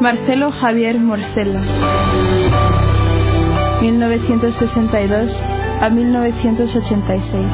[0.00, 1.60] Marcelo Javier Morcella.
[3.80, 5.44] 1962
[5.80, 7.46] a 1986.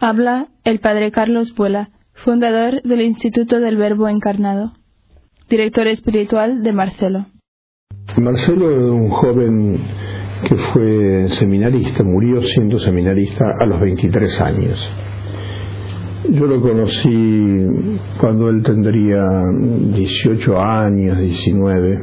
[0.00, 4.72] Habla el padre Carlos Buela, fundador del Instituto del Verbo Encarnado,
[5.48, 7.26] director espiritual de Marcelo.
[8.16, 9.80] Marcelo es un joven
[10.48, 15.03] que fue seminarista, murió siendo seminarista a los 23 años.
[16.30, 17.66] Yo lo conocí
[18.18, 19.28] cuando él tendría
[19.94, 21.98] 18 años, 19.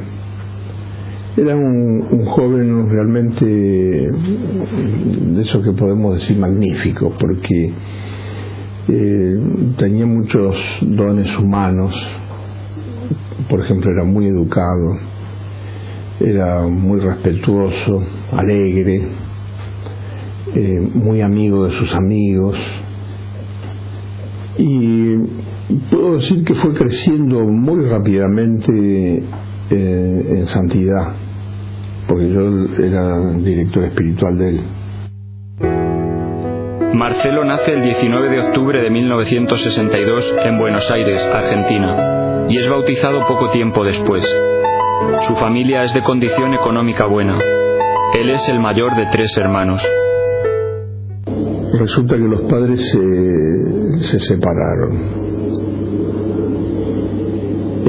[1.38, 7.72] Era un, joven realmente de eso que podemos decir magnífico, porque
[8.88, 9.40] eh,
[9.76, 11.92] tenía muchos dones humanos.
[13.50, 14.98] Por ejemplo, era muy educado,
[16.20, 19.02] era muy respetuoso, alegre,
[20.54, 22.56] eh, muy amigo de sus amigos
[24.58, 25.16] y
[25.90, 29.22] puedo decir que fue creciendo muy rápidamente
[29.70, 31.14] eh, en santidad,
[32.06, 34.60] porque yo era director espiritual de él.
[36.94, 43.26] Marcelo nace el 19 de octubre de 1962 en Buenos Aires, Argentina, y es bautizado
[43.26, 44.24] poco tiempo después.
[45.22, 47.38] Su familia es de condición económica buena.
[48.14, 49.82] Él es el mayor de tres hermanos.
[51.78, 52.80] Resulta que los padres
[54.02, 55.32] se, separaron.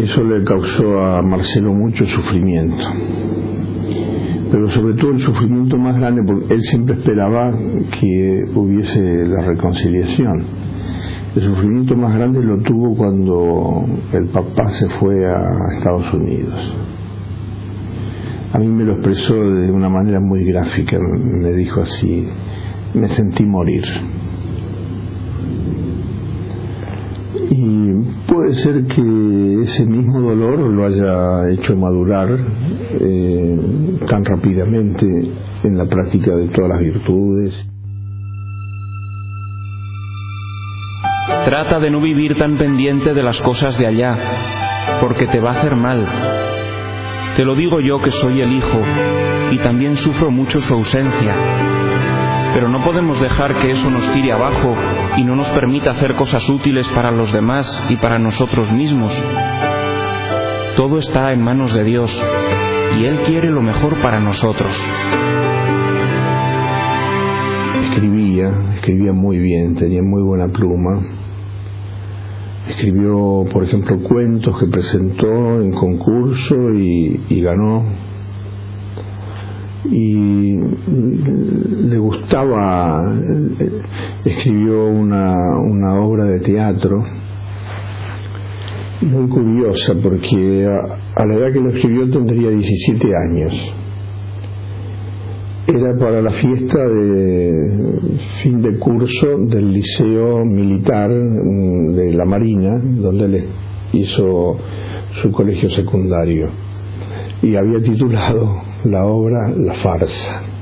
[0.04, 2.84] Eso le causó a Marcelo mucho sufrimiento.
[4.52, 7.52] Pero sobre todo el sufrimiento más grande, porque él siempre esperaba
[8.00, 10.44] que hubiese la reconciliación.
[11.36, 16.54] El sufrimiento más grande lo tuvo cuando el papá se fue a Estados Unidos.
[18.54, 22.28] A mí me lo expresó de una manera muy gráfica, me dijo así,
[22.94, 23.84] me sentí morir.
[27.56, 27.92] Y
[28.26, 32.30] puede ser que ese mismo dolor lo haya hecho madurar
[33.00, 35.06] eh, tan rápidamente
[35.64, 37.70] en la práctica de todas las virtudes.
[41.46, 44.18] Trata de no vivir tan pendiente de las cosas de allá,
[45.00, 46.08] porque te va a hacer mal.
[47.36, 48.80] Te lo digo yo que soy el hijo
[49.52, 51.36] y también sufro mucho su ausencia
[52.54, 54.76] pero no podemos dejar que eso nos tire abajo
[55.18, 59.12] y no nos permita hacer cosas útiles para los demás y para nosotros mismos.
[60.76, 62.24] Todo está en manos de Dios
[63.00, 64.72] y Él quiere lo mejor para nosotros.
[67.90, 71.02] Escribía, escribía muy bien, tenía muy buena pluma.
[72.70, 77.84] Escribió, por ejemplo, cuentos que presentó en concurso y, ganó
[79.86, 80.58] y
[82.34, 83.14] le gustaba,
[84.26, 87.04] escribió una, una obra de teatro
[89.02, 90.66] muy curiosa porque
[91.16, 93.54] a, la edad que lo escribió tendría 17 años.
[95.68, 98.10] Era para la fiesta de
[98.42, 103.44] fin de curso del Liceo Militar mm, de la Marina, donde él
[103.94, 104.58] hizo
[105.22, 106.50] su colegio secundario.
[107.42, 110.53] Y había titulado la obra La farsa.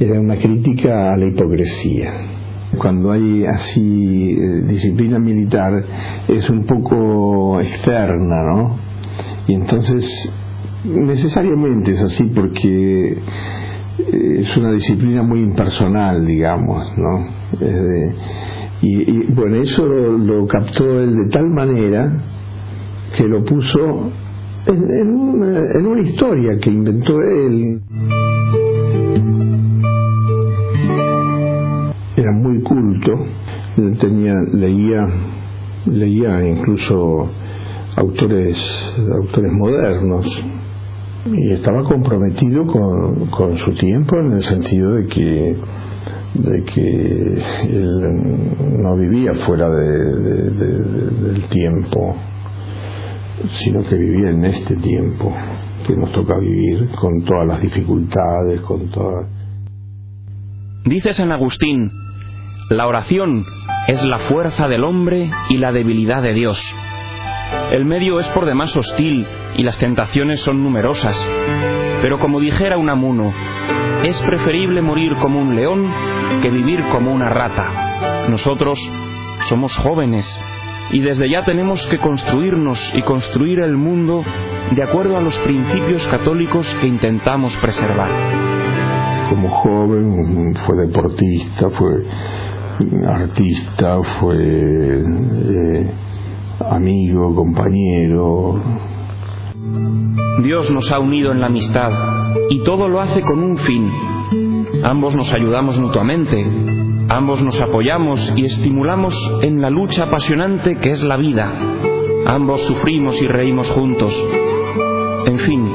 [0.00, 2.12] Era una crítica a la hipocresía.
[2.76, 5.84] Cuando hay así eh, disciplina militar
[6.28, 8.76] es un poco externa, ¿no?
[9.46, 10.32] Y entonces
[10.84, 17.38] necesariamente es así porque eh, es una disciplina muy impersonal, digamos, ¿no?
[18.80, 22.12] y, bueno, eso lo captó él de tal manera
[23.16, 24.12] que lo puso
[24.66, 27.80] en, una, historia que inventó él.
[34.00, 35.06] Tenía, leía,
[35.86, 37.30] leía incluso
[37.96, 38.58] autores,
[39.14, 40.26] autores modernos
[41.26, 45.56] y estaba comprometido con, con su tiempo en el sentido de que
[46.34, 52.14] de que él no vivía fuera del tiempo
[53.62, 55.34] sino que vivía en este tiempo
[55.86, 59.26] que nos toca vivir con todas las dificultades, con todas...
[60.84, 61.90] Dice San Agustín,
[62.68, 63.46] la oración
[63.86, 66.60] es la fuerza del hombre y la debilidad de Dios.
[67.70, 69.26] El medio es por demás hostil
[69.56, 71.16] y las tentaciones son numerosas.
[72.02, 73.32] Pero como dijera un amuno,
[74.04, 75.90] es preferible morir como un león
[76.42, 78.26] que vivir como una rata.
[78.28, 78.78] Nosotros
[79.48, 80.38] somos jóvenes
[80.90, 84.24] y desde ya tenemos que construirnos y construir el mundo
[84.72, 88.10] de acuerdo a los principios católicos que intentamos preservar.
[89.30, 92.06] como joven, fue deportista, fue
[93.06, 95.90] artista, fue eh,
[96.70, 98.60] amigo, compañero.
[100.42, 101.90] Dios nos ha unido en la amistad
[102.50, 103.90] y todo lo hace con un fin.
[104.84, 106.46] Ambos nos ayudamos mutuamente,
[107.08, 111.52] ambos nos apoyamos y estimulamos en la lucha apasionante que es la vida.
[112.26, 114.14] Ambos sufrimos y reímos juntos.
[115.26, 115.66] En fin,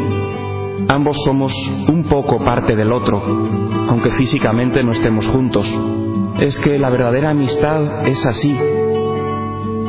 [0.88, 1.54] ambos somos
[1.90, 3.22] un poco parte del otro,
[3.90, 5.68] aunque físicamente no estemos juntos.
[6.40, 8.58] Es que la verdadera amistad es así.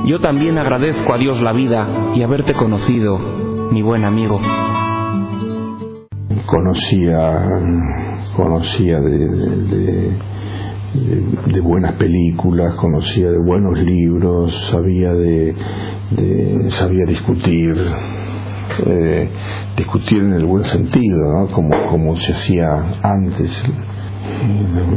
[0.06, 3.19] Yo también agradezco a Dios la vida y haberte conocido,
[3.73, 4.38] mi buen amigo.
[6.46, 7.19] Conocía,
[8.37, 10.19] conocía de,
[11.46, 15.55] de, buenas películas, conocía de buenos libros, sabía de,
[16.79, 17.75] sabía discutir,
[18.87, 19.31] eh,
[19.79, 21.46] discutir en el buen sentido, ¿no?
[21.46, 23.64] como, como se hacía antes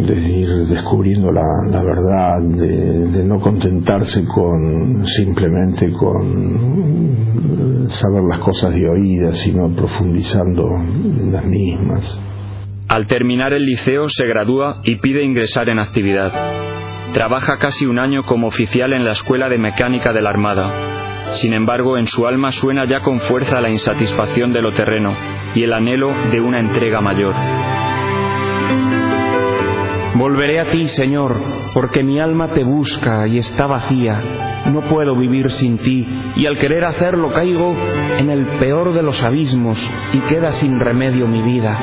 [0.06, 8.74] de ir descubriendo la, la verdad, de, no contentarse con simplemente con saber las cosas
[8.74, 12.20] de oídas, sino profundizando en las mismas.
[12.88, 16.32] Al terminar el liceo se gradúa y pide ingresar en actividad.
[17.14, 21.32] Trabaja casi un año como oficial en la Escuela de Mecánica de la Armada.
[21.32, 25.14] Sin embargo, en su alma suena ya con fuerza la insatisfacción de lo terreno
[25.54, 27.34] y el anhelo de una entrega mayor.
[30.18, 31.40] Volveré a ti, Señor,
[31.76, 34.20] porque mi alma te busca y está vacía.
[34.74, 37.76] No puedo vivir sin ti, y al querer hacerlo caigo
[38.18, 39.80] en el peor de los abismos
[40.14, 41.78] y queda sin remedio mi vida.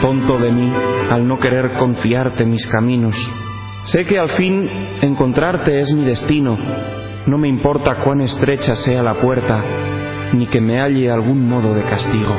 [0.00, 0.72] Tonto de mí
[1.10, 3.16] al no querer confiarte mis caminos.
[3.82, 4.68] Sé que al fin
[5.02, 6.56] encontrarte es mi destino.
[7.26, 9.60] No me importa cuán estrecha sea la puerta,
[10.34, 12.32] ni que me halle algún modo de castigo.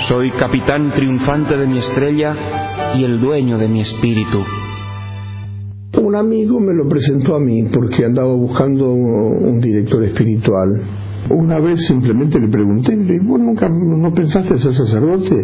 [0.00, 4.38] Soy capitán triunfante de mi estrella y el dueño de mi espíritu.
[6.02, 10.82] Un amigo me lo presentó a mí porque andaba buscando un director espiritual.
[11.30, 15.34] Una vez simplemente le pregunté, ¿vos nunca no pensaste ser sacerdote?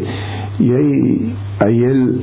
[0.60, 2.20] Y ahí, ahí él,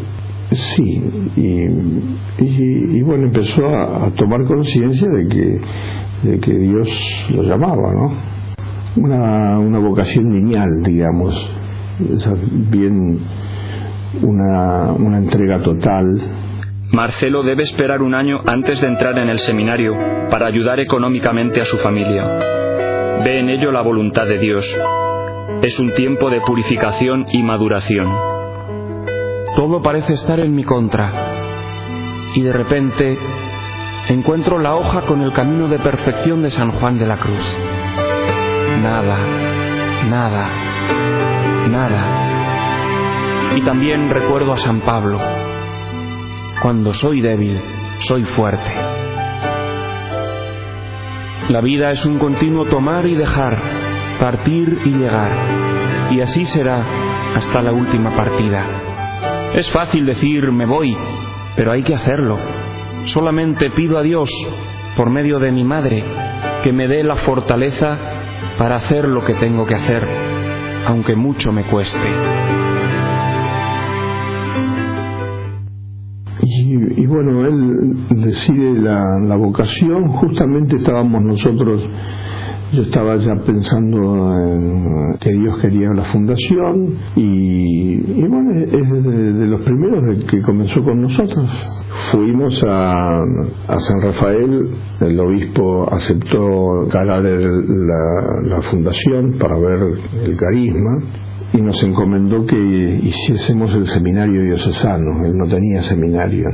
[0.52, 1.02] sí,
[1.36, 6.88] y, bueno, empezó a, tomar conciencia de que, de que Dios
[7.32, 9.04] lo llamaba, ¿no?
[9.04, 11.34] Una, una vocación lineal, digamos,
[12.72, 13.20] bien
[14.22, 16.06] una, una entrega total.
[16.92, 19.96] Marcelo debe esperar un año antes de entrar en el seminario
[20.32, 22.24] para ayudar económicamente a su familia.
[23.24, 24.66] Ve en ello la voluntad de Dios.
[25.62, 28.08] Es un tiempo de purificación y maduración.
[29.56, 31.12] Todo parece estar en mi contra.
[32.36, 33.18] Y de repente
[34.08, 37.58] encuentro la hoja con el camino de perfección de San Juan de la Cruz.
[38.82, 39.18] Nada,
[40.10, 40.50] nada,
[41.70, 42.19] nada.
[43.56, 45.20] Y también recuerdo a San Pablo.
[46.62, 47.60] Cuando soy débil,
[48.00, 48.72] soy fuerte.
[51.50, 53.60] La vida es un continuo tomar y dejar,
[54.20, 55.32] partir y llegar.
[56.12, 56.86] Y así será
[57.36, 58.66] hasta la última partida.
[59.54, 60.96] Es fácil decir me voy,
[61.56, 62.38] pero hay que hacerlo.
[63.06, 64.30] Solamente pido a Dios,
[64.96, 66.04] por medio de mi madre,
[66.64, 67.98] que me dé la fortaleza
[68.58, 70.30] para hacer lo que tengo que hacer
[70.86, 72.59] aunque mucho me cueste.
[76.52, 81.88] Y, bueno, él decide la, la vocación, justamente estábamos nosotros
[82.72, 89.62] yo estaba ya pensando en que Dios quería la fundación y, bueno, es de, los
[89.62, 91.50] primeros de que comenzó con nosotros.
[92.12, 93.22] Fuimos a,
[93.68, 94.70] a San Rafael,
[95.02, 99.80] el obispo aceptó ganar la, la fundación para ver
[100.26, 101.02] el carisma
[101.54, 106.46] y nos encomendó que hiciésemos el seminario diocesano, él no tenía seminario.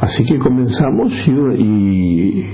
[0.00, 1.12] Así que comenzamos
[1.58, 2.44] y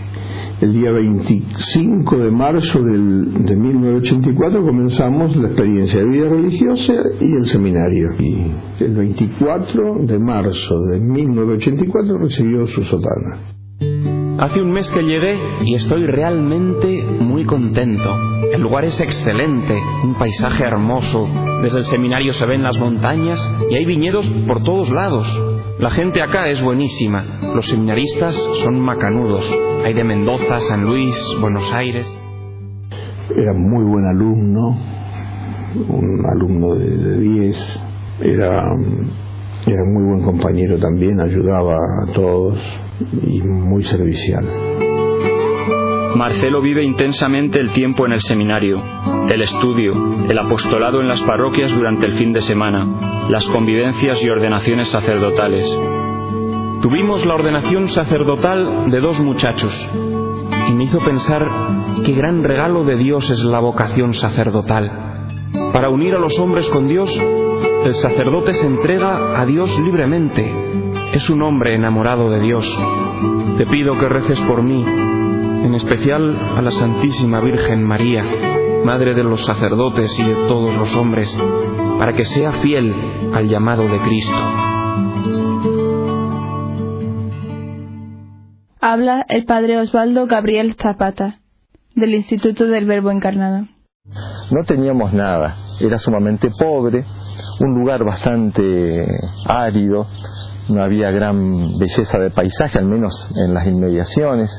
[0.61, 7.35] el día 25 de marzo del, de 1984 comenzamos la experiencia de vida religiosa y
[7.35, 8.11] el seminario.
[8.19, 13.50] Y el 24 de marzo de 1984 recibió su sotana.
[14.41, 18.11] Hace un mes que llegué y estoy realmente muy contento.
[18.51, 21.29] El lugar es excelente, un paisaje hermoso.
[21.61, 25.27] Desde el seminario se ven las montañas y hay viñedos por todos lados.
[25.79, 27.23] La gente acá es buenísima.
[27.55, 29.45] Los seminaristas son macanudos.
[29.85, 32.11] Hay de Mendoza, San Luis, Buenos Aires.
[33.37, 34.75] Era muy buen alumno,
[35.87, 37.81] un alumno de 10.
[38.23, 38.73] Era,
[39.67, 42.59] era muy buen compañero también, ayudaba a todos
[43.23, 44.47] y muy servicial.
[46.17, 48.83] Marcelo vive intensamente el tiempo en el seminario,
[49.29, 49.95] el estudio,
[50.29, 55.65] el apostolado en las parroquias durante el fin de semana, las convivencias y ordenaciones sacerdotales.
[56.83, 59.73] Tuvimos la ordenación sacerdotal de dos muchachos
[60.69, 61.49] y me hizo pensar
[62.05, 64.91] qué gran regalo de Dios es la vocación sacerdotal.
[65.73, 67.11] Para unir a los hombres con Dios,
[67.85, 70.80] el sacerdote se entrega a Dios libremente.
[71.13, 72.65] Es un hombre enamorado de Dios.
[73.59, 78.25] Te pido que reces por mí, en especial a la Santísima Virgen María,
[78.85, 81.37] Madre de los sacerdotes y de todos los hombres,
[81.99, 82.95] para que sea fiel
[83.35, 84.39] al llamado de Cristo.
[88.81, 91.41] Habla el Padre Osvaldo Gabriel Zapata,
[91.95, 93.67] del Instituto del Verbo Encarnado.
[94.51, 97.05] No teníamos nada, era sumamente pobre,
[97.61, 99.07] un lugar bastante
[99.47, 100.07] árido,
[100.71, 104.51] no había gran belleza de paisaje, al menos en las inmediaciones,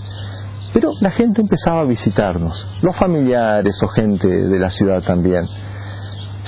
[0.73, 5.45] pero la gente empezaba a visitarnos, los familiares o gente de la ciudad también.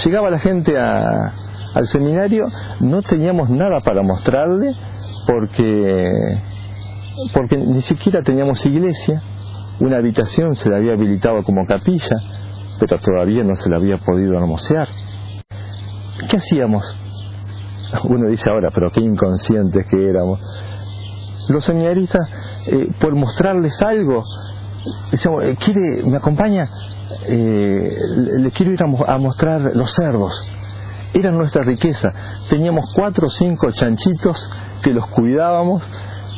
[0.04, 2.46] Llegaba la gente al seminario,
[2.80, 4.74] no teníamos nada para mostrarle
[5.28, 6.10] porque,
[7.34, 9.22] porque ni siquiera teníamos iglesia,
[9.80, 12.16] una habitación se le había habilitado como capilla,
[12.80, 14.88] pero todavía no se le había podido hermosear.
[16.30, 16.96] ¿Qué hacíamos?
[18.06, 20.40] Uno dice ahora, pero qué inconscientes que éramos.
[21.50, 22.22] Los seminaristas,
[22.68, 24.24] eh, por mostrarles algo,
[25.12, 26.70] decíamos, eh, ¿quiere, ¿me acompaña?
[27.28, 27.96] Eh,
[28.40, 30.42] le quiero ir a, mostrar los cerdos.
[31.14, 32.12] Era nuestra riqueza.
[32.50, 34.50] Teníamos cuatro o cinco chanchitos
[34.82, 35.84] que los cuidábamos,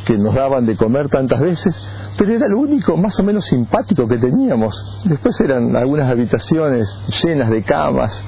[0.06, 4.08] que nos daban de comer tantas veces, pero era lo único más o menos simpático
[4.08, 5.02] que teníamos.
[5.06, 6.88] Después eran algunas habitaciones
[7.24, 8.22] llenas de camas,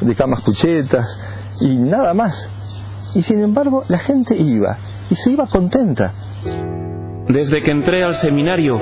[0.00, 1.18] de camas cuchetas
[1.60, 2.50] y nada más.
[3.14, 4.78] Y sin embargo la gente iba
[5.10, 6.12] y se iba contenta.
[7.28, 8.78] Desde que entré al seminario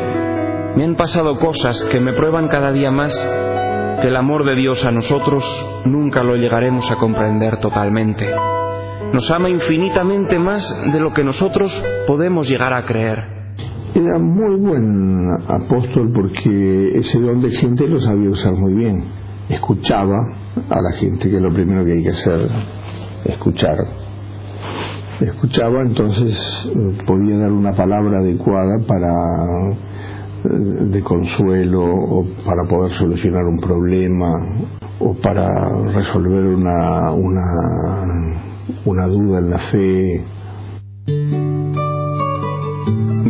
[0.76, 3.14] me han pasado cosas que me prueban cada día más
[4.00, 5.44] que el amor de Dios a nosotros
[5.84, 8.28] nunca lo llegaremos a comprender totalmente.
[9.12, 11.70] Nos ama infinitamente más de lo que nosotros
[12.06, 13.22] podemos llegar a creer.
[13.94, 19.21] Era muy buen apóstol porque ese don de gente lo sabía usar muy bien.
[19.48, 20.18] Escuchaba
[20.70, 22.48] a la gente, que es lo primero que hay que hacer,
[23.24, 23.76] escuchar.
[25.20, 26.36] Escuchaba, entonces
[27.06, 29.12] podía dar una palabra adecuada para
[30.44, 34.28] de consuelo o para poder solucionar un problema
[34.98, 38.42] o para resolver una, una,
[38.84, 40.24] una duda en la fe.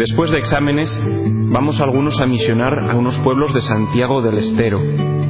[0.03, 1.01] Después de exámenes,
[1.53, 4.81] vamos algunos a misionar a unos pueblos de Santiago del Estero.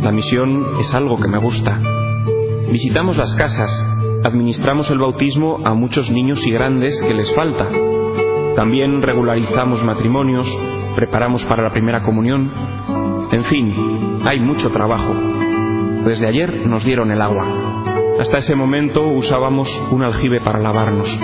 [0.01, 1.79] La misión es algo que me gusta.
[2.73, 3.71] Visitamos las casas,
[4.25, 7.69] administramos el bautismo a muchos niños y grandes que les falta.
[8.57, 10.49] También regularizamos matrimonios,
[10.97, 12.51] preparamos para la primera comunión.
[13.31, 15.13] En fin, hay mucho trabajo.
[16.07, 17.45] Desde ayer nos dieron el agua.
[18.19, 21.15] Hasta ese momento usábamos un aljibe para lavarnos.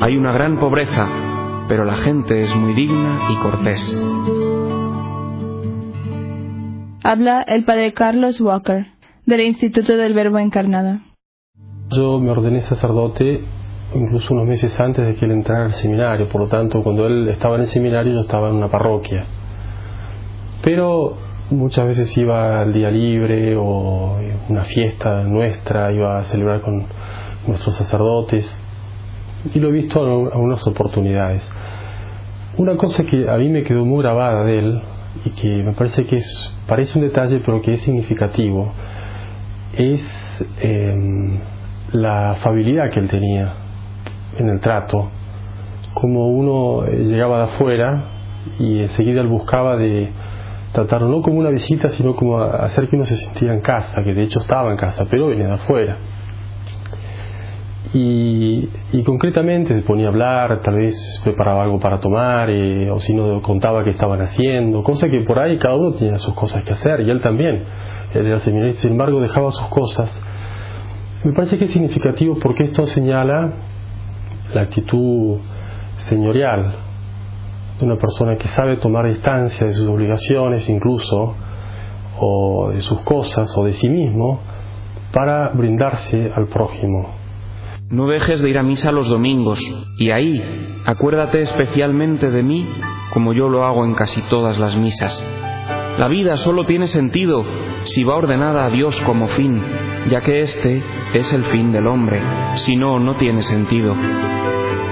[0.00, 1.29] Hay una gran pobreza,
[1.70, 3.96] pero la gente es muy digna y cortés.
[7.04, 8.88] Habla el padre Carlos Walker,
[9.24, 10.98] del Instituto del Verbo Encarnado.
[11.90, 13.44] Yo me ordené sacerdote
[13.94, 17.28] incluso unos meses antes de que él entrara al seminario, por lo tanto cuando él
[17.28, 19.26] estaba en el seminario yo estaba en una parroquia.
[20.64, 21.18] Pero
[21.50, 26.84] muchas veces iba al día libre o una fiesta nuestra, iba a celebrar con
[27.46, 28.50] nuestros sacerdotes
[29.54, 31.48] y lo he visto en algunas oportunidades.
[32.56, 34.82] Una cosa que a mí me quedó muy grabada de él
[35.24, 38.72] y que me parece que es, parece un detalle pero que es significativo,
[39.72, 40.02] es
[40.60, 41.38] em,
[41.92, 43.52] la afabilidad que él tenía
[44.36, 45.10] en el trato,
[45.94, 48.04] como uno eh, llegaba de afuera
[48.58, 50.08] y enseguida él buscaba de
[50.72, 54.12] tratarlo no como una visita, sino como hacer que uno se sintiera en casa, que
[54.12, 55.98] de hecho estaba en casa, pero venía de afuera.
[57.92, 58.68] Y,
[59.04, 63.42] concretamente se ponía a hablar, tal vez preparaba algo para tomar, eh, o si no
[63.42, 67.00] contaba qué estaban haciendo, cosa que por ahí cada uno tenía sus cosas que hacer,
[67.00, 67.64] y él también.
[68.14, 70.22] Era seminarista, sin embargo dejaba sus cosas.
[71.24, 73.52] Me parece que es significativo porque esto señala
[74.54, 75.38] la actitud
[76.08, 76.72] señorial
[77.78, 81.36] de una persona que sabe tomar distancia de sus obligaciones incluso,
[82.18, 84.40] o de sus cosas, o de sí mismo,
[85.12, 87.19] para brindarse al prójimo.
[87.90, 89.58] No dejes de ir a misa los domingos,
[89.96, 90.40] y ahí
[90.86, 92.64] acuérdate especialmente de mí
[93.12, 95.20] como yo lo hago en casi todas las misas.
[95.98, 97.44] La vida solo tiene sentido
[97.82, 99.60] si va ordenada a Dios como fin,
[100.08, 102.22] ya que este es el fin del hombre,
[102.54, 103.96] si no, no tiene sentido.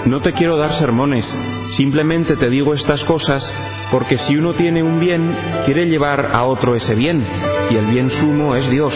[0.07, 1.27] No te quiero dar sermones,
[1.71, 3.53] simplemente te digo estas cosas
[3.91, 7.25] porque si uno tiene un bien, quiere llevar a otro ese bien,
[7.71, 8.95] y el bien sumo es Dios,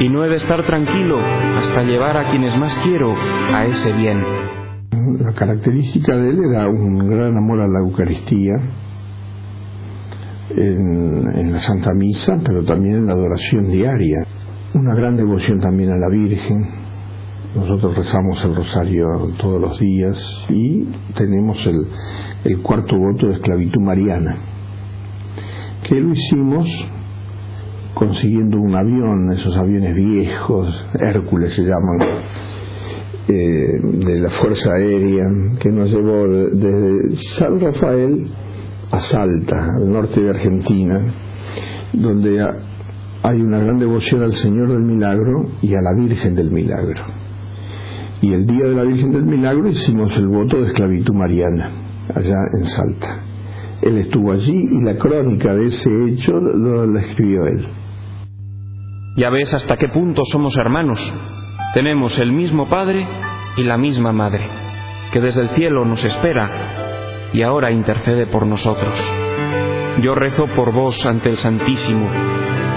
[0.00, 1.18] y no he de estar tranquilo
[1.56, 3.14] hasta llevar a quienes más quiero
[3.52, 4.22] a ese bien.
[5.20, 8.54] La característica de él era un gran amor a la Eucaristía,
[10.56, 14.26] en, en la Santa Misa, pero también en la adoración diaria,
[14.74, 16.79] una gran devoción también a la Virgen,
[17.54, 19.06] nosotros rezamos el rosario
[19.40, 20.16] todos los días
[20.50, 20.84] y
[21.16, 24.36] tenemos el, cuarto voto de esclavitud mariana,
[25.82, 26.68] que lo hicimos
[27.94, 32.22] consiguiendo un avión, esos aviones viejos, Hércules se llaman,
[33.26, 35.24] eh, de la Fuerza Aérea,
[35.58, 38.28] que nos llevó desde San Rafael
[38.92, 41.00] a Salta, al norte de Argentina,
[41.92, 42.46] donde
[43.22, 47.19] hay una gran devoción al Señor del Milagro y a la Virgen del Milagro
[48.22, 51.70] y el día de la Virgen del Milagro hicimos el voto de esclavitud mariana,
[52.14, 53.24] allá en Salta.
[53.80, 57.66] Él estuvo allí y la crónica de ese hecho lo, escribió él.
[59.16, 61.00] Ya ves hasta qué punto somos hermanos.
[61.72, 63.06] Tenemos el mismo Padre
[63.56, 64.46] y la misma Madre,
[65.12, 68.94] que desde el cielo nos espera y ahora intercede por nosotros.
[70.02, 72.06] Yo rezo por vos ante el Santísimo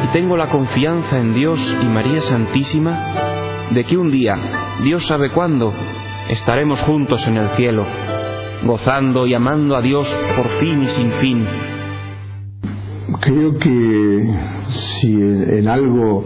[0.05, 5.31] y tengo la confianza en Dios y María Santísima de que un día Dios sabe
[5.31, 5.73] cuándo,
[6.29, 7.85] estaremos juntos en el cielo,
[8.65, 11.47] gozando y amando a Dios por fin y sin fin.
[13.21, 14.35] Creo que
[14.67, 16.25] si en, algo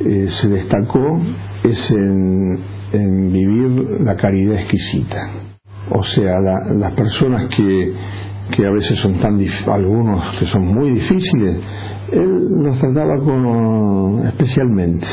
[0.00, 1.18] eh, se destacó
[1.64, 2.60] es en,
[3.32, 5.30] vivir la caridad exquisita.
[5.90, 7.94] O sea, las personas que,
[8.50, 9.40] que a veces son tan
[9.72, 11.56] algunos que son muy difíciles,
[12.12, 15.06] él los trataba como especialmente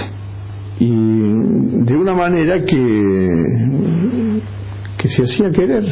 [0.80, 4.42] y de una manera que,
[4.98, 5.84] que se hacía querer.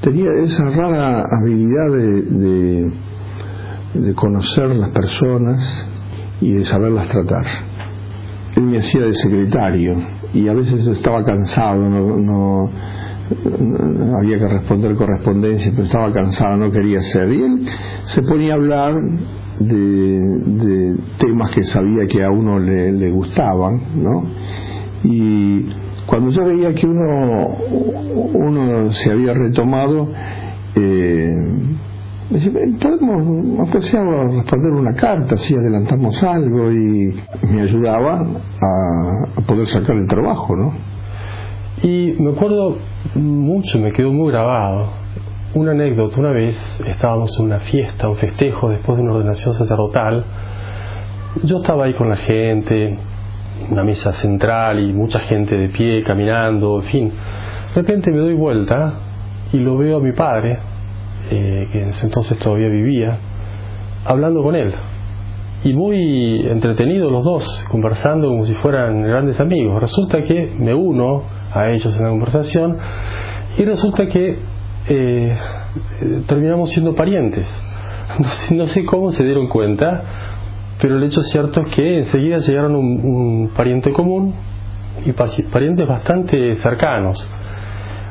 [0.00, 2.90] Tenía esa rara habilidad de,
[3.94, 5.86] de, conocer las personas
[6.40, 7.44] y de saberlas tratar.
[8.56, 9.96] Él me hacía de secretario
[10.34, 12.70] y a veces estaba cansado, no, no,
[14.18, 17.32] había que responder correspondencia, pero estaba cansado, no quería hacer.
[17.32, 17.66] Y él
[18.06, 18.94] se ponía a hablar
[19.58, 24.24] de, temas que sabía que a uno le, gustaban, ¿no?
[25.04, 25.66] Y
[26.06, 27.56] cuando yo veía que uno,
[28.34, 30.08] uno se había retomado,
[30.74, 31.34] eh,
[32.80, 37.14] podemos, aunque sea responder una carta, si adelantamos algo, y
[37.50, 40.72] me ayudaba a, a poder sacar el trabajo, ¿no?
[41.82, 42.78] Y me acuerdo
[43.14, 45.05] mucho, me quedó muy grabado
[45.56, 46.54] una anécdota, una vez
[46.86, 50.22] estábamos en una fiesta, un festejo después de una ordenación sacerdotal.
[51.44, 52.94] Yo estaba ahí con la gente,
[53.70, 57.08] una mesa central y mucha gente de pie, caminando, en fin.
[57.08, 58.98] De repente me doy vuelta
[59.50, 60.58] y lo veo a mi padre,
[61.30, 63.16] eh, que en ese entonces todavía vivía,
[64.04, 64.74] hablando con él.
[65.64, 69.80] Y muy entretenidos los dos, conversando como si fueran grandes amigos.
[69.80, 72.76] Resulta que me uno a ellos en la conversación
[73.56, 74.55] y resulta que
[74.88, 75.36] eh,
[76.26, 77.46] terminamos siendo parientes.
[78.52, 80.02] No sé, cómo se dieron cuenta,
[80.80, 84.32] pero el hecho cierto es que enseguida llegaron un, pariente común
[85.04, 87.28] y parientes bastante cercanos.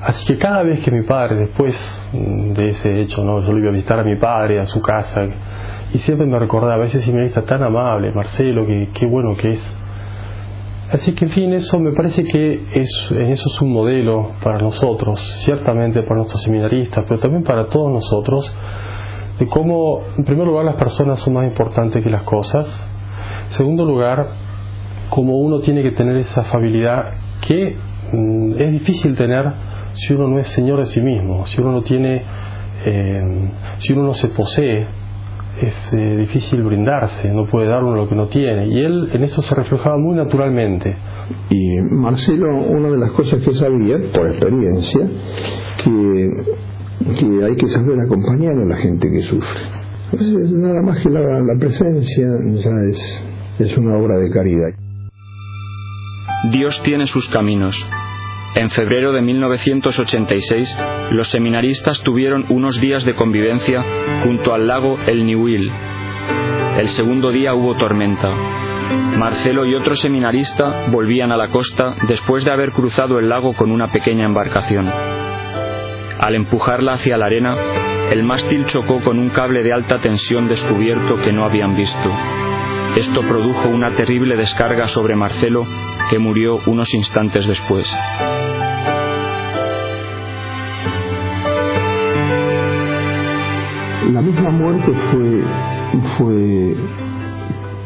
[0.01, 1.75] Así que cada vez que mi padre, después
[2.13, 3.41] de ese hecho, ¿no?
[3.41, 5.25] yo lo iba a visitar a mi padre, a su casa,
[5.93, 9.53] y siempre me recordaba, a veces me está tan amable, Marcelo, que qué bueno que
[9.53, 9.77] es
[10.91, 15.19] Así que en fin, eso me parece que es, eso es un modelo para nosotros,
[15.43, 18.55] ciertamente para nuestros seminaristas, pero también para todos nosotros,
[19.39, 22.67] de cómo, en primer lugar, las personas son más importantes que las cosas,
[23.47, 24.27] en segundo lugar,
[25.09, 27.77] cómo uno tiene que tener esa afabilidad que
[28.11, 29.43] mm, es difícil tener
[29.93, 32.21] si uno no es señor de sí mismo, si uno no tiene,
[32.85, 34.85] eh, si uno no se posee
[35.61, 38.67] es eh, difícil brindarse, no puede dar uno lo que no tiene.
[38.67, 40.95] Y él en eso se reflejaba muy naturalmente.
[41.49, 45.07] Y Marcelo, una de las cosas que sabía, por experiencia,
[45.83, 46.29] que,
[47.17, 49.59] que hay que saber acompañar a la gente que sufre.
[50.51, 53.23] nada más que la, la presencia ya es,
[53.59, 54.69] es una obra de caridad.
[56.51, 57.75] Dios tiene sus caminos
[58.55, 60.77] en febrero de 1986,
[61.11, 63.83] los seminaristas tuvieron unos días de convivencia
[64.23, 65.69] junto al lago El Niwil.
[66.77, 68.31] El segundo día hubo tormenta.
[69.17, 73.71] Marcelo y otro seminarista volvían a la costa después de haber cruzado el lago con
[73.71, 74.87] una pequeña embarcación.
[74.87, 77.57] Al empujarla hacia la arena,
[78.09, 82.09] el mástil chocó con un cable de alta tensión descubierto que no habían visto.
[82.95, 85.65] Esto produjo una terrible descarga sobre Marcelo,
[86.09, 87.93] que murió unos instantes después.
[94.21, 95.41] Misma muerte fue,
[96.17, 96.75] fue,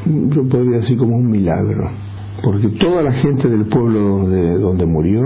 [0.06, 1.90] yo podría decir como un milagro,
[2.44, 5.22] porque toda la gente del pueblo donde, donde murió,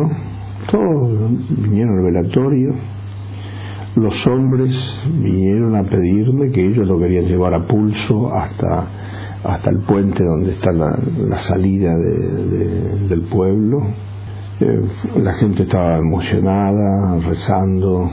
[0.69, 2.73] todos vinieron al velatorio,
[3.95, 4.73] los hombres
[5.21, 8.87] vinieron a pedirme que ellos lo querían llevar a pulso hasta,
[9.43, 10.97] hasta el puente donde está la,
[11.39, 13.83] salida del pueblo.
[14.59, 14.87] Eh,
[15.21, 18.09] la gente estaba emocionada, rezando.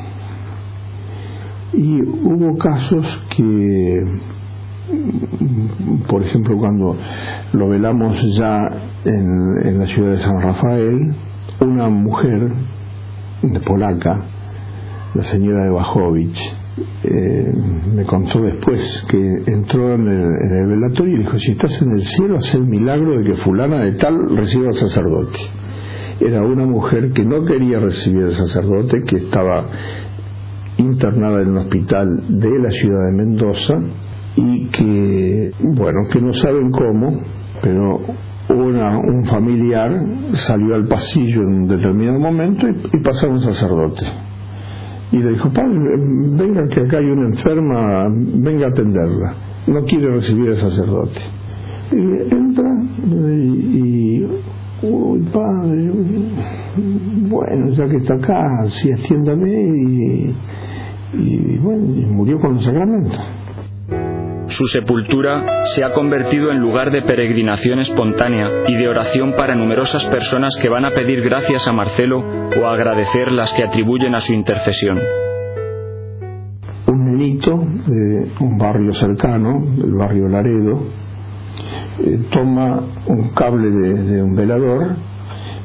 [1.72, 3.06] Y hubo casos
[3.36, 4.04] que,
[6.08, 6.96] por ejemplo, cuando
[7.52, 8.68] lo velamos ya
[9.04, 11.14] en, en la ciudad de San Rafael,
[11.60, 12.52] una mujer
[13.42, 14.20] de polaca,
[15.14, 16.38] la señora de Bajovich,
[17.02, 17.52] eh,
[17.94, 22.38] me contó después que entró en el, velatorio y dijo, si estás en el cielo,
[22.38, 25.38] haz el milagro de que fulana de tal reciba al sacerdote.
[26.20, 29.66] Era una mujer que no quería recibir al sacerdote, que estaba
[30.80, 33.74] internada en un hospital de la ciudad de Mendoza
[34.36, 37.22] y que, bueno, que no saben cómo,
[37.62, 38.00] pero
[38.48, 39.90] una, un familiar
[40.46, 44.30] salió al pasillo en un determinado momento y, y pasaba un sacerdote
[45.12, 45.76] y le dijo, padre,
[46.36, 49.34] venga que acá hay una enferma, venga a atenderla.
[49.66, 51.20] No quiere recibir al sacerdote.
[51.92, 52.72] Y entra
[53.08, 54.26] y,
[54.82, 55.90] uy, padre,
[57.28, 60.34] bueno, ya que está acá, sí, atiéndame y,
[61.14, 63.20] y bueno, y murió con los sacramentos.
[64.50, 70.04] Su sepultura se ha convertido en lugar de peregrinación espontánea y de oración para numerosas
[70.06, 72.18] personas que van a pedir gracias a Marcelo
[72.60, 74.98] o a agradecer las que atribuyen a su intercesión.
[76.88, 80.82] Un nenito de un barrio cercano, el barrio Laredo,
[82.04, 84.96] eh, toma un cable de, un velador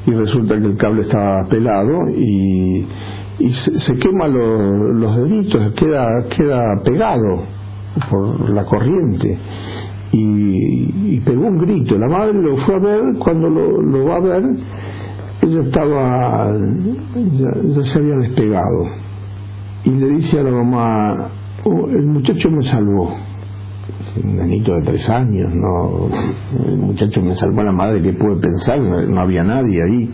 [0.06, 2.86] y resulta que el cable está pelado y,
[3.52, 7.44] se, quema los deditos, queda, queda pegado
[8.08, 9.38] por la corriente
[10.12, 11.96] y, pegó un grito.
[11.98, 14.42] La madre lo fue a ver, cuando lo, va a ver,
[15.42, 18.86] ella estaba, ya, se había despegado.
[19.84, 21.28] Y le dice a la mamá,
[21.64, 23.14] oh, el muchacho me salvó.
[24.22, 26.08] Un nenito de tres años, no,
[26.66, 28.80] el muchacho me salvó a la madre, que puede pensar?
[28.80, 30.10] no había nadie ahí.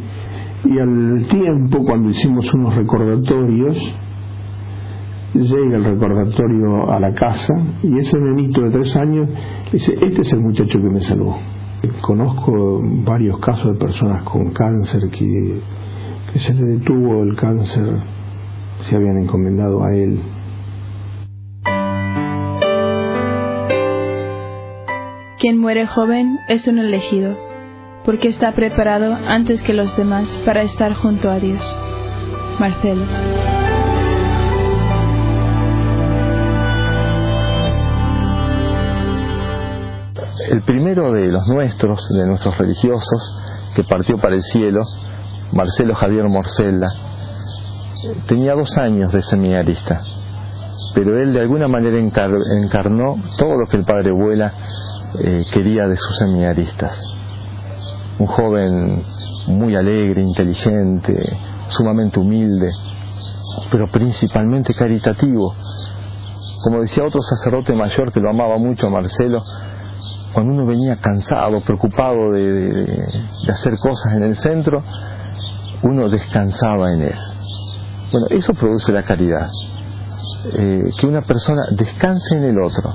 [0.65, 3.77] Y al tiempo, cuando hicimos unos recordatorios,
[5.35, 9.29] llega el recordatorio a la casa y ese nenito de tres años
[9.73, 11.37] dice, este es el muchacho que me salvó.
[12.01, 15.61] Conozco varios casos de personas con cáncer que,
[16.33, 18.01] que se le detuvo el cáncer,
[18.89, 20.21] se habían encomendado a él.
[25.42, 27.37] Quien muere joven es un elegido,
[28.05, 31.76] porque está preparado antes que los demás para estar junto a Dios.
[32.61, 33.02] Marcelo.
[40.48, 43.42] El primero de los nuestros, de nuestros religiosos,
[43.74, 44.83] que partió para el cielo,
[45.52, 46.87] Marcelo Javier Morcella,
[48.28, 49.98] tenía dos años de seminarista,
[50.94, 54.55] pero él de alguna manera encarnó todo lo que el padre Vuela
[55.20, 57.01] eh, quería de sus seminaristas.
[58.18, 59.03] Un joven
[59.48, 61.14] muy alegre, inteligente,
[61.68, 62.70] sumamente humilde,
[63.70, 65.55] pero principalmente caritativo.
[66.64, 69.42] Como decía otro sacerdote mayor que lo amaba mucho a Marcelo,
[70.33, 73.05] cuando uno venía cansado, preocupado de,
[73.48, 74.83] hacer cosas en el centro,
[75.83, 77.18] uno descansaba en él.
[78.12, 79.48] Bueno, eso produce la caridad.
[80.55, 82.92] Eh, que una persona descanse en el otro,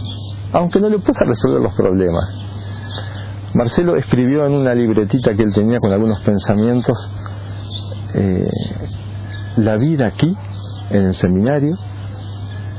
[0.53, 2.23] aunque no le pueda resolver los problemas.
[3.53, 7.09] Marcelo escribió en una libretita que él tenía con algunos pensamientos,
[8.13, 8.49] eh,
[9.57, 10.35] la vida aquí,
[10.89, 11.75] en el seminario,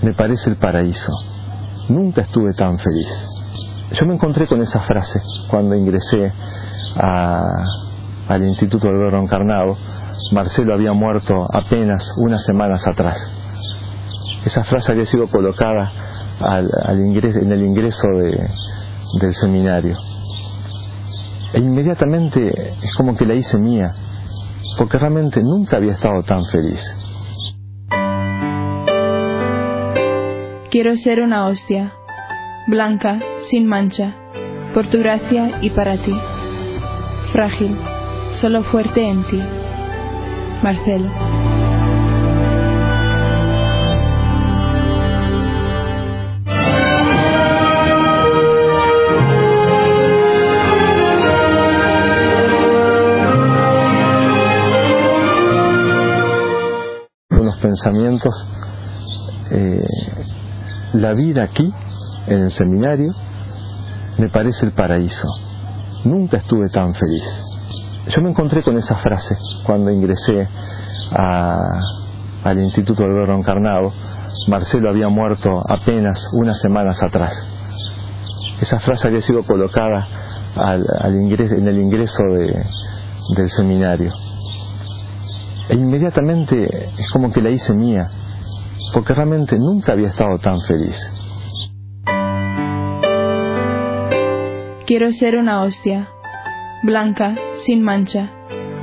[0.02, 1.12] me parece el paraíso.
[1.88, 3.24] Nunca estuve tan feliz.
[3.92, 6.33] Yo me encontré con esa frase cuando ingresé
[6.94, 9.76] al Instituto del Verbo Encarnado.
[10.33, 13.31] Marcelo había muerto apenas unas semanas atrás.
[14.44, 15.90] Esa frase había sido colocada
[16.40, 18.09] al, ingreso, en el ingreso
[19.20, 19.96] del seminario.
[21.53, 23.90] E inmediatamente es como que la hice mía,
[24.77, 26.81] porque realmente nunca había estado tan feliz.
[30.70, 31.94] Quiero ser una hostia,
[32.66, 33.18] blanca,
[33.51, 34.14] sin mancha,
[34.74, 36.14] por tu gracia y para ti.
[37.33, 37.77] Frágil,
[38.33, 39.40] solo fuerte en ti.
[40.62, 41.38] Marcelo.
[57.79, 58.47] Pensamientos
[59.51, 59.87] eh,
[60.95, 61.73] la vida aquí,
[62.27, 63.12] en el seminario,
[64.19, 65.29] me parece el paraíso.
[66.05, 67.41] Nunca estuve tan feliz.
[68.09, 70.49] Yo me encontré con esa frase cuando ingresé
[71.11, 73.93] al Instituto de Oro Encarnado.
[74.49, 77.47] Marcelo había muerto apenas unas semanas atrás.
[78.61, 80.07] Esa frase había sido colocada
[80.57, 82.23] al, ingreso, en el ingreso
[83.37, 84.12] del seminario.
[85.68, 88.07] E inmediatamente es como que la hice mía,
[88.92, 90.98] porque realmente nunca había estado tan feliz.
[94.87, 96.09] Quiero ser una hostia,
[96.83, 97.35] blanca,
[97.66, 98.31] sin mancha,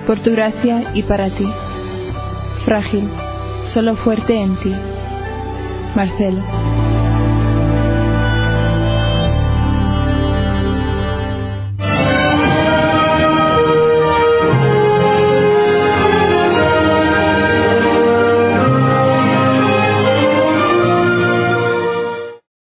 [0.06, 1.52] por tu gracia y para ti.
[2.64, 3.10] Frágil,
[3.64, 4.74] solo fuerte en ti.
[5.96, 6.75] Marcelo.